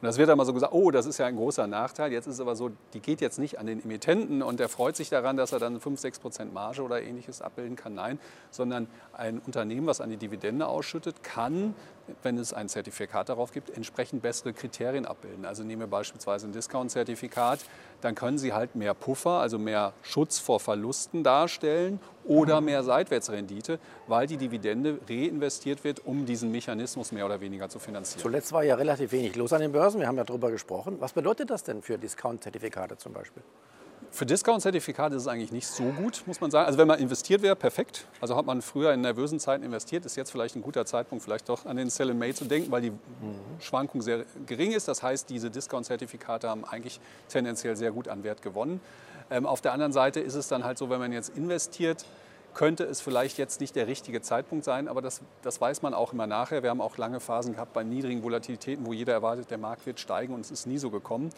Und 0.00 0.06
das 0.06 0.16
wird 0.16 0.30
einmal 0.30 0.46
so 0.46 0.54
gesagt, 0.54 0.72
oh, 0.72 0.92
das 0.92 1.06
ist 1.06 1.18
ja 1.18 1.26
ein 1.26 1.34
großer 1.34 1.66
Nachteil. 1.66 2.12
Jetzt 2.12 2.28
ist 2.28 2.34
es 2.34 2.40
aber 2.40 2.54
so, 2.54 2.70
die 2.94 3.00
geht 3.00 3.20
jetzt 3.20 3.40
nicht 3.40 3.58
an 3.58 3.66
den 3.66 3.82
Emittenten 3.82 4.42
und 4.42 4.60
der 4.60 4.68
freut 4.68 4.94
sich 4.94 5.10
daran, 5.10 5.36
dass 5.36 5.50
er 5.50 5.58
dann 5.58 5.80
5, 5.80 5.98
6 5.98 6.20
Prozent 6.20 6.54
Marge 6.54 6.82
oder 6.82 7.02
ähnliches 7.02 7.42
abbilden 7.42 7.74
kann. 7.74 7.94
Nein, 7.94 8.20
sondern 8.52 8.86
ein 9.12 9.40
Unternehmen, 9.40 9.88
was 9.88 10.00
an 10.00 10.10
die 10.10 10.16
Dividende 10.16 10.68
ausschüttet, 10.68 11.24
kann 11.24 11.74
wenn 12.22 12.38
es 12.38 12.52
ein 12.52 12.68
Zertifikat 12.68 13.28
darauf 13.28 13.52
gibt, 13.52 13.70
entsprechend 13.70 14.22
bessere 14.22 14.52
Kriterien 14.52 15.06
abbilden. 15.06 15.44
Also 15.44 15.64
nehmen 15.64 15.80
wir 15.80 15.86
beispielsweise 15.86 16.46
ein 16.46 16.52
Discount-Zertifikat, 16.52 17.60
dann 18.00 18.14
können 18.14 18.38
Sie 18.38 18.52
halt 18.52 18.74
mehr 18.74 18.94
Puffer, 18.94 19.40
also 19.40 19.58
mehr 19.58 19.92
Schutz 20.02 20.38
vor 20.38 20.60
Verlusten 20.60 21.22
darstellen 21.22 22.00
oder 22.24 22.60
mehr 22.60 22.82
Seitwärtsrendite, 22.82 23.78
weil 24.06 24.26
die 24.26 24.36
Dividende 24.36 24.98
reinvestiert 25.08 25.84
wird, 25.84 26.04
um 26.06 26.26
diesen 26.26 26.50
Mechanismus 26.50 27.12
mehr 27.12 27.26
oder 27.26 27.40
weniger 27.40 27.68
zu 27.68 27.78
finanzieren. 27.78 28.22
Zuletzt 28.22 28.52
war 28.52 28.62
ja 28.62 28.74
relativ 28.74 29.12
wenig 29.12 29.34
los 29.36 29.52
an 29.52 29.60
den 29.60 29.72
Börsen, 29.72 30.00
wir 30.00 30.06
haben 30.06 30.16
ja 30.16 30.24
darüber 30.24 30.50
gesprochen. 30.50 30.96
Was 31.00 31.12
bedeutet 31.12 31.50
das 31.50 31.64
denn 31.64 31.82
für 31.82 31.98
Discount-Zertifikate 31.98 32.96
zum 32.96 33.12
Beispiel? 33.12 33.42
Für 34.10 34.26
Discount-Zertifikate 34.26 35.14
ist 35.14 35.22
es 35.22 35.28
eigentlich 35.28 35.52
nicht 35.52 35.66
so 35.66 35.84
gut, 35.84 36.22
muss 36.26 36.40
man 36.40 36.50
sagen. 36.50 36.66
Also 36.66 36.78
wenn 36.78 36.88
man 36.88 36.98
investiert 36.98 37.42
wäre, 37.42 37.54
perfekt. 37.54 38.06
Also 38.20 38.36
hat 38.36 38.46
man 38.46 38.62
früher 38.62 38.92
in 38.92 39.02
nervösen 39.02 39.38
Zeiten 39.38 39.62
investiert, 39.62 40.06
ist 40.06 40.16
jetzt 40.16 40.30
vielleicht 40.30 40.56
ein 40.56 40.62
guter 40.62 40.86
Zeitpunkt, 40.86 41.22
vielleicht 41.22 41.48
doch 41.48 41.66
an 41.66 41.76
den 41.76 41.90
Sell 41.90 42.08
in 42.10 42.18
May 42.18 42.32
zu 42.32 42.46
denken, 42.46 42.70
weil 42.70 42.82
die 42.82 42.90
mhm. 42.90 42.98
Schwankung 43.60 44.00
sehr 44.02 44.24
gering 44.46 44.72
ist. 44.72 44.88
Das 44.88 45.02
heißt, 45.02 45.28
diese 45.28 45.50
Discount-Zertifikate 45.50 46.48
haben 46.48 46.64
eigentlich 46.64 47.00
tendenziell 47.28 47.76
sehr 47.76 47.92
gut 47.92 48.08
an 48.08 48.24
Wert 48.24 48.42
gewonnen. 48.42 48.80
Ähm, 49.30 49.46
auf 49.46 49.60
der 49.60 49.72
anderen 49.72 49.92
Seite 49.92 50.20
ist 50.20 50.34
es 50.34 50.48
dann 50.48 50.64
halt 50.64 50.78
so, 50.78 50.88
wenn 50.90 51.00
man 51.00 51.12
jetzt 51.12 51.36
investiert, 51.36 52.04
könnte 52.54 52.84
es 52.84 53.00
vielleicht 53.00 53.38
jetzt 53.38 53.60
nicht 53.60 53.76
der 53.76 53.86
richtige 53.86 54.20
Zeitpunkt 54.20 54.64
sein, 54.64 54.88
aber 54.88 55.02
das, 55.02 55.20
das 55.42 55.60
weiß 55.60 55.82
man 55.82 55.94
auch 55.94 56.12
immer 56.12 56.26
nachher. 56.26 56.62
Wir 56.62 56.70
haben 56.70 56.80
auch 56.80 56.96
lange 56.96 57.20
Phasen 57.20 57.52
gehabt 57.52 57.72
bei 57.72 57.84
niedrigen 57.84 58.22
Volatilitäten, 58.22 58.84
wo 58.86 58.92
jeder 58.92 59.12
erwartet, 59.12 59.50
der 59.50 59.58
Markt 59.58 59.86
wird 59.86 60.00
steigen 60.00 60.34
und 60.34 60.40
es 60.40 60.50
ist 60.50 60.66
nie 60.66 60.78
so 60.78 60.90
gekommen. 60.90 61.30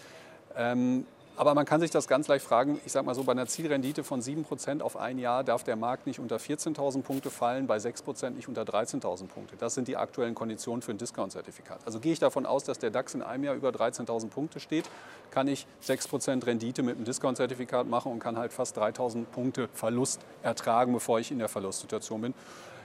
Ähm, 0.57 1.05
aber 1.37 1.55
man 1.55 1.65
kann 1.65 1.81
sich 1.81 1.91
das 1.91 2.07
ganz 2.07 2.29
leicht 2.29 2.45
fragen, 2.45 2.81
ich 2.85 2.93
sage 2.93 3.07
mal 3.07 3.15
so, 3.15 3.25
bei 3.25 3.33
einer 3.33 3.47
Zielrendite 3.47 4.05
von 4.05 4.21
7% 4.21 4.83
auf 4.83 4.97
ein 4.97 5.19
Jahr 5.19 5.43
darf 5.43 5.65
der 5.65 5.77
Markt 5.77 6.07
nicht 6.07 6.21
unter 6.21 6.37
14.000 6.37 7.03
Punkte 7.03 7.31
fallen, 7.31 7.67
bei 7.67 7.79
6% 7.79 8.31
nicht 8.31 8.49
unter 8.49 8.63
13.000 8.63 9.27
Punkte. 9.27 9.57
Das 9.57 9.75
sind 9.75 9.89
die 9.89 9.97
aktuellen 9.97 10.35
Konditionen 10.35 10.83
für 10.83 10.91
ein 10.91 10.99
Discount-Zertifikat. 10.99 11.81
Also 11.87 11.99
gehe 11.99 12.13
ich 12.13 12.19
davon 12.19 12.45
aus, 12.45 12.65
dass 12.65 12.79
der 12.79 12.91
DAX 12.91 13.15
in 13.15 13.23
einem 13.23 13.45
Jahr 13.45 13.55
über 13.55 13.71
13.000 13.71 14.29
Punkte 14.29 14.61
steht, 14.61 14.91
kann 15.31 15.49
ich 15.49 15.67
6% 15.83 16.45
Rendite 16.45 16.83
mit 16.83 16.97
einem 16.97 17.05
Discount-Zertifikat 17.07 17.87
machen 17.87 18.13
und 18.13 18.19
kann 18.19 18.37
halt 18.37 18.53
fast 18.53 18.77
3.000 18.79 19.25
Punkte 19.25 19.69
Verlust 19.73 20.21
ertragen, 20.43 20.93
bevor 20.93 21.21
ich 21.21 21.31
in 21.31 21.39
der 21.39 21.49
Verlustsituation 21.49 22.21
bin. 22.21 22.35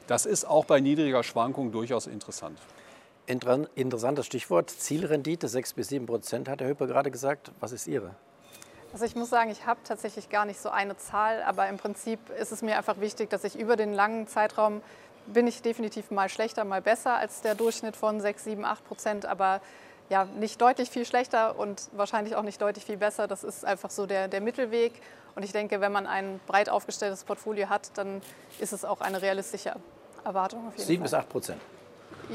Das 0.08 0.26
ist 0.26 0.46
auch 0.46 0.66
bei 0.66 0.80
niedriger 0.80 1.24
Schwankung 1.24 1.72
durchaus 1.72 2.08
interessant. 2.08 2.60
Interessantes 3.28 4.28
Stichwort, 4.28 4.70
Zielrendite 4.70 5.48
6 5.48 5.74
bis 5.74 5.88
7 5.90 6.06
Prozent, 6.06 6.48
hat 6.48 6.60
der 6.60 6.68
Höppe 6.68 6.86
gerade 6.86 7.10
gesagt. 7.10 7.52
Was 7.60 7.72
ist 7.72 7.88
Ihre? 7.88 8.12
Also 8.96 9.04
ich 9.04 9.16
muss 9.18 9.30
sagen, 9.30 9.52
ich 9.52 9.66
habe 9.66 9.82
tatsächlich 9.84 10.30
gar 10.30 10.46
nicht 10.46 10.58
so 10.58 10.70
eine 10.70 10.96
Zahl, 10.96 11.44
aber 11.44 11.68
im 11.68 11.76
Prinzip 11.76 12.30
ist 12.30 12.54
es 12.54 12.62
mir 12.62 12.78
einfach 12.78 13.02
wichtig, 13.02 13.30
dass 13.30 13.44
ich 13.44 13.60
über 13.60 13.76
den 13.76 13.92
langen 13.92 14.26
Zeitraum 14.26 14.82
bin 15.28 15.48
ich 15.48 15.62
definitiv 15.62 16.12
mal 16.12 16.30
schlechter, 16.30 16.64
mal 16.64 16.82
besser 16.82 17.18
als 17.18 17.42
der 17.42 17.56
Durchschnitt 17.56 17.98
von 17.98 18.22
6, 18.22 18.46
7, 18.46 18.64
8 18.64 18.88
Prozent, 18.88 19.26
aber 19.26 19.60
ja, 20.08 20.24
nicht 20.40 20.62
deutlich 20.62 20.90
viel 20.90 21.06
schlechter 21.06 21.60
und 21.60 21.90
wahrscheinlich 21.92 22.38
auch 22.38 22.44
nicht 22.44 22.62
deutlich 22.62 22.86
viel 22.86 22.96
besser. 22.96 23.28
Das 23.28 23.44
ist 23.44 23.66
einfach 23.66 23.90
so 23.90 24.06
der, 24.06 24.30
der 24.30 24.40
Mittelweg. 24.40 24.94
Und 25.36 25.44
ich 25.44 25.52
denke, 25.52 25.82
wenn 25.82 25.92
man 25.92 26.08
ein 26.08 26.40
breit 26.48 26.70
aufgestelltes 26.70 27.26
Portfolio 27.26 27.68
hat, 27.68 27.92
dann 27.96 28.22
ist 28.60 28.72
es 28.72 28.86
auch 28.86 29.02
eine 29.02 29.22
realistische 29.22 29.74
Erwartung. 30.24 30.70
Auf 30.70 30.78
jeden 30.78 30.88
7 30.88 31.00
Fall. 31.00 31.04
bis 31.04 31.14
8 31.16 31.30
Prozent. 31.30 31.62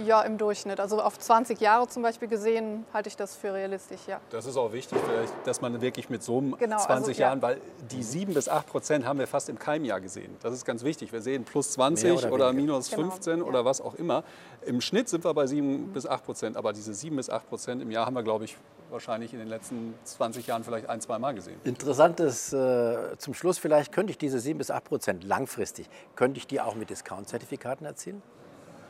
Ja, 0.06 0.23
im 0.23 0.38
Durchschnitt. 0.38 0.80
Also 0.80 1.00
auf 1.00 1.18
20 1.18 1.61
Jahre 1.61 1.88
zum 1.88 2.02
Beispiel 2.02 2.28
gesehen, 2.28 2.85
halte 2.92 3.09
ich 3.09 3.16
das 3.16 3.37
für 3.37 3.52
realistisch, 3.52 4.00
ja. 4.06 4.20
Das 4.30 4.47
ist 4.47 4.56
auch 4.56 4.73
wichtig, 4.73 4.99
dass 5.44 5.61
man 5.61 5.80
wirklich 5.80 6.09
mit 6.09 6.23
so 6.23 6.38
einem 6.38 6.56
genau, 6.56 6.78
20 6.78 7.09
also, 7.09 7.20
Jahren, 7.20 7.38
ja. 7.38 7.42
weil 7.42 7.61
die 7.90 8.02
7 8.02 8.35
bis 8.35 8.49
8 8.49 8.66
Prozent 8.66 9.04
haben 9.04 9.18
wir 9.18 9.26
fast 9.26 9.49
im 9.49 9.59
Keimjahr 9.59 10.00
gesehen. 10.00 10.37
Das 10.42 10.54
ist 10.54 10.64
ganz 10.64 10.85
wichtig. 10.85 11.12
Wir 11.12 11.20
sehen 11.20 11.44
plus 11.44 11.73
20 11.73 12.12
oder, 12.12 12.32
oder, 12.32 12.52
minus 12.52 12.88
15 12.88 13.35
genau, 13.35 13.47
oder 13.47 13.61
ja. 13.61 13.64
was 13.64 13.80
auch 13.80 13.94
immer. 13.94 14.25
Im 14.62 14.80
Schnitt 14.80 15.09
sind 15.09 15.25
wir 15.25 15.35
bei 15.35 15.47
7 15.47 15.66
mhm. 15.66 15.92
bis 15.92 16.06
8 16.06 16.25
Prozent, 16.25 16.56
aber 16.56 16.73
diese 16.73 16.94
7 16.94 17.16
bis 17.16 17.30
8 17.30 17.49
Prozent 17.49 17.82
im 17.82 17.90
Jahr 17.90 18.06
haben 18.06 18.14
wir, 18.14 18.23
glaube 18.23 18.44
ich, 18.44 18.56
wahrscheinlich 18.90 19.32
in 19.32 19.38
den 19.38 19.49
letzten 19.49 19.94
20 20.04 20.47
Jahren 20.47 20.64
vielleicht 20.64 20.88
ein, 20.88 21.00
zwei 21.00 21.18
Mal 21.18 21.35
gesehen. 21.35 21.61
Interessantes 21.64 22.52
äh, 22.52 23.16
zum 23.18 23.35
Schluss 23.35 23.59
vielleicht, 23.59 23.92
könnte 23.92 24.11
ich 24.11 24.18
diese 24.18 24.40
7 24.40 24.59
bis 24.59 24.70
8 24.70 24.85
Prozent 24.85 25.25
langfristig, 25.25 25.88
könnte 26.16 26.38
ich 26.38 26.47
die 26.47 26.61
auch 26.61 26.75
mit 26.75 26.90
Discount-Zertifikaten 26.90 27.87
erzielen? 27.87 28.23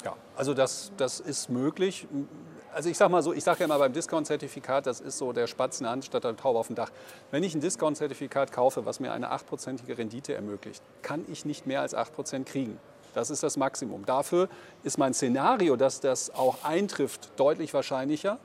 Ja, 0.04 0.16
also 0.36 0.54
das, 0.54 0.92
das 0.96 1.20
ist 1.20 1.50
möglich. 1.50 2.06
Also 2.72 2.88
ich 2.88 2.96
sage 2.96 3.10
mal 3.10 3.22
so, 3.22 3.32
ich 3.32 3.44
sage 3.44 3.60
ja 3.60 3.64
immer 3.66 3.78
beim 3.78 3.92
Discount-Zertifikat, 3.92 4.86
das 4.86 5.00
ist 5.00 5.18
so 5.18 5.32
der 5.32 5.46
Spatz 5.46 5.80
in 5.80 5.84
der 5.84 6.20
der 6.20 6.36
Taube 6.36 6.58
auf 6.58 6.68
dem 6.68 6.76
Dach. 6.76 6.90
Wenn 7.30 7.42
ich 7.42 7.54
ein 7.54 7.60
Discount-Zertifikat 7.60 8.52
kaufe, 8.52 8.86
was 8.86 9.00
mir 9.00 9.12
eine 9.12 9.32
8%ige 9.32 9.98
Rendite 9.98 10.34
ermöglicht, 10.34 10.82
kann 11.02 11.24
ich 11.28 11.44
nicht 11.44 11.66
mehr 11.66 11.80
als 11.80 11.96
8% 11.96 12.44
kriegen. 12.44 12.78
Das 13.12 13.28
ist 13.30 13.42
das 13.42 13.56
Maximum. 13.56 14.06
Dafür 14.06 14.48
ist 14.84 14.98
mein 14.98 15.14
Szenario, 15.14 15.76
dass 15.76 16.00
das 16.00 16.32
auch 16.32 16.62
eintrifft, 16.62 17.32
deutlich 17.36 17.74
wahrscheinlicher 17.74 18.38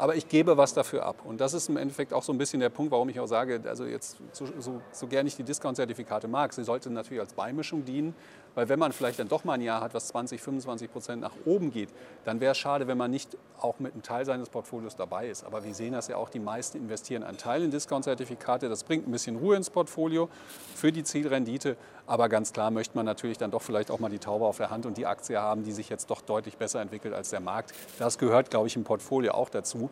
aber 0.00 0.16
ich 0.16 0.28
gebe 0.28 0.56
was 0.56 0.72
dafür 0.72 1.04
ab. 1.04 1.16
Und 1.24 1.42
das 1.42 1.52
ist 1.52 1.68
im 1.68 1.76
Endeffekt 1.76 2.14
auch 2.14 2.22
so 2.22 2.32
ein 2.32 2.38
bisschen 2.38 2.60
der 2.60 2.70
Punkt, 2.70 2.90
warum 2.90 3.10
ich 3.10 3.20
auch 3.20 3.26
sage, 3.26 3.60
also 3.66 3.84
jetzt 3.84 4.16
so, 4.32 4.46
so, 4.58 4.80
so 4.92 5.06
gerne 5.06 5.28
ich 5.28 5.36
die 5.36 5.42
Discount-Zertifikate 5.42 6.26
mag, 6.26 6.54
sie 6.54 6.64
sollten 6.64 6.94
natürlich 6.94 7.20
als 7.20 7.34
Beimischung 7.34 7.84
dienen, 7.84 8.14
weil 8.54 8.68
wenn 8.68 8.78
man 8.78 8.92
vielleicht 8.92 9.18
dann 9.18 9.28
doch 9.28 9.44
mal 9.44 9.54
ein 9.54 9.60
Jahr 9.60 9.80
hat, 9.80 9.94
was 9.94 10.08
20, 10.08 10.40
25 10.40 10.92
Prozent 10.92 11.22
nach 11.22 11.32
oben 11.44 11.70
geht, 11.70 11.88
dann 12.24 12.40
wäre 12.40 12.52
es 12.52 12.58
schade, 12.58 12.86
wenn 12.86 12.98
man 12.98 13.10
nicht 13.10 13.36
auch 13.60 13.78
mit 13.78 13.92
einem 13.92 14.02
Teil 14.02 14.24
seines 14.24 14.48
Portfolios 14.48 14.96
dabei 14.96 15.28
ist. 15.28 15.44
Aber 15.44 15.64
wir 15.64 15.74
sehen 15.74 15.92
das 15.92 16.08
ja 16.08 16.16
auch, 16.16 16.30
die 16.30 16.40
meisten 16.40 16.78
investieren 16.78 17.22
einen 17.22 17.38
Teil 17.38 17.62
in 17.62 17.70
Discount-Zertifikate. 17.70 18.68
Das 18.68 18.84
bringt 18.84 19.06
ein 19.06 19.12
bisschen 19.12 19.36
Ruhe 19.36 19.56
ins 19.56 19.70
Portfolio 19.70 20.28
für 20.74 20.92
die 20.92 21.04
Zielrendite. 21.04 21.76
Aber 22.06 22.28
ganz 22.28 22.52
klar 22.52 22.70
möchte 22.70 22.96
man 22.96 23.06
natürlich 23.06 23.38
dann 23.38 23.50
doch 23.50 23.62
vielleicht 23.62 23.90
auch 23.90 24.00
mal 24.00 24.10
die 24.10 24.18
Taube 24.18 24.44
auf 24.44 24.56
der 24.56 24.70
Hand 24.70 24.86
und 24.86 24.96
die 24.96 25.06
Aktie 25.06 25.38
haben, 25.40 25.62
die 25.62 25.72
sich 25.72 25.88
jetzt 25.88 26.10
doch 26.10 26.22
deutlich 26.22 26.56
besser 26.56 26.80
entwickelt 26.80 27.14
als 27.14 27.30
der 27.30 27.40
Markt. 27.40 27.72
Das 27.98 28.18
gehört, 28.18 28.50
glaube 28.50 28.66
ich, 28.66 28.76
im 28.76 28.84
Portfolio 28.84 29.32
auch 29.32 29.48
dazu. 29.48 29.90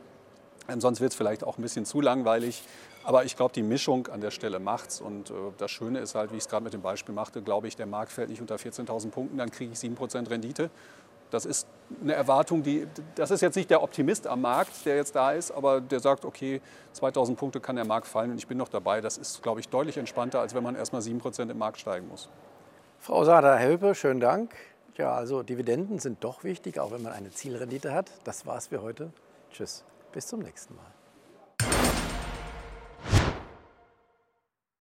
Sonst 0.76 1.00
wird 1.00 1.12
es 1.12 1.16
vielleicht 1.16 1.44
auch 1.44 1.56
ein 1.56 1.62
bisschen 1.62 1.86
zu 1.86 2.00
langweilig. 2.00 2.62
Aber 3.08 3.24
ich 3.24 3.36
glaube, 3.36 3.54
die 3.54 3.62
Mischung 3.62 4.06
an 4.08 4.20
der 4.20 4.30
Stelle 4.30 4.58
macht's. 4.58 5.00
Und 5.00 5.30
äh, 5.30 5.32
das 5.56 5.70
Schöne 5.70 5.98
ist 6.00 6.14
halt, 6.14 6.30
wie 6.30 6.36
ich 6.36 6.42
es 6.42 6.48
gerade 6.50 6.62
mit 6.62 6.74
dem 6.74 6.82
Beispiel 6.82 7.14
machte, 7.14 7.40
glaube 7.40 7.66
ich, 7.66 7.74
der 7.74 7.86
Markt 7.86 8.12
fällt 8.12 8.28
nicht 8.28 8.42
unter 8.42 8.56
14.000 8.56 9.08
Punkten, 9.08 9.38
dann 9.38 9.50
kriege 9.50 9.72
ich 9.72 9.78
7% 9.78 10.28
Rendite. 10.28 10.68
Das 11.30 11.46
ist 11.46 11.66
eine 12.02 12.12
Erwartung, 12.12 12.62
die, 12.62 12.86
das 13.14 13.30
ist 13.30 13.40
jetzt 13.40 13.56
nicht 13.56 13.70
der 13.70 13.82
Optimist 13.82 14.26
am 14.26 14.42
Markt, 14.42 14.84
der 14.84 14.96
jetzt 14.96 15.16
da 15.16 15.32
ist, 15.32 15.50
aber 15.50 15.80
der 15.80 16.00
sagt, 16.00 16.26
okay, 16.26 16.60
2000 16.92 17.38
Punkte 17.38 17.60
kann 17.60 17.76
der 17.76 17.86
Markt 17.86 18.06
fallen 18.06 18.32
und 18.32 18.36
ich 18.36 18.46
bin 18.46 18.58
noch 18.58 18.68
dabei. 18.68 19.00
Das 19.00 19.16
ist, 19.16 19.42
glaube 19.42 19.60
ich, 19.60 19.70
deutlich 19.70 19.96
entspannter, 19.96 20.40
als 20.40 20.54
wenn 20.54 20.62
man 20.62 20.76
erst 20.76 20.92
mal 20.92 21.00
7% 21.00 21.50
im 21.50 21.56
Markt 21.56 21.80
steigen 21.80 22.08
muss. 22.08 22.28
Frau 22.98 23.24
Sader-Helpe, 23.24 23.94
schönen 23.94 24.20
Dank. 24.20 24.54
Ja, 24.98 25.14
also 25.14 25.42
Dividenden 25.42 25.98
sind 25.98 26.22
doch 26.22 26.44
wichtig, 26.44 26.78
auch 26.78 26.90
wenn 26.90 27.02
man 27.02 27.14
eine 27.14 27.30
Zielrendite 27.30 27.94
hat. 27.94 28.10
Das 28.24 28.44
war's 28.44 28.66
für 28.66 28.82
heute. 28.82 29.12
Tschüss. 29.50 29.82
Bis 30.12 30.26
zum 30.26 30.40
nächsten 30.40 30.76
Mal. 30.76 30.97